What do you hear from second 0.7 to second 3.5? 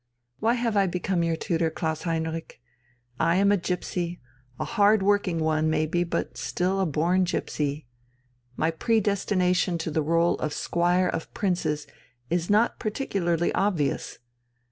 I become your tutor, Klaus Heinrich? I